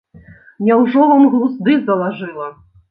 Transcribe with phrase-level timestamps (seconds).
[0.69, 2.53] Няўжо вам глузды залажыла.